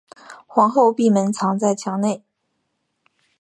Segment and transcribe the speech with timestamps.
[0.47, 2.23] 皇后闭门藏在墙内。